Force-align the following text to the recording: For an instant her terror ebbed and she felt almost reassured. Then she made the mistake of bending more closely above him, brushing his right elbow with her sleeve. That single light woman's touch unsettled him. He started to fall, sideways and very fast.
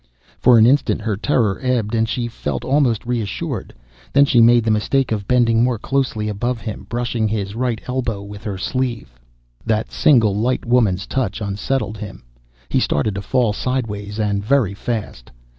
For 0.39 0.57
an 0.57 0.65
instant 0.65 0.99
her 1.01 1.15
terror 1.15 1.59
ebbed 1.61 1.93
and 1.93 2.09
she 2.09 2.27
felt 2.27 2.65
almost 2.65 3.05
reassured. 3.05 3.71
Then 4.13 4.25
she 4.25 4.41
made 4.41 4.63
the 4.63 4.71
mistake 4.71 5.11
of 5.11 5.27
bending 5.27 5.63
more 5.63 5.77
closely 5.77 6.27
above 6.27 6.59
him, 6.59 6.87
brushing 6.89 7.27
his 7.27 7.53
right 7.53 7.79
elbow 7.85 8.23
with 8.23 8.43
her 8.43 8.57
sleeve. 8.57 9.13
That 9.63 9.91
single 9.91 10.35
light 10.35 10.65
woman's 10.65 11.05
touch 11.05 11.39
unsettled 11.39 11.99
him. 11.99 12.23
He 12.67 12.79
started 12.79 13.13
to 13.13 13.21
fall, 13.21 13.53
sideways 13.53 14.19
and 14.19 14.43
very 14.43 14.73
fast. 14.73 15.29